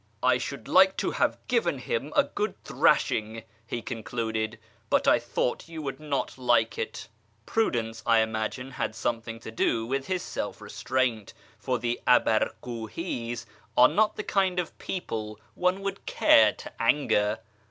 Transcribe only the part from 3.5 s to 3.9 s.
he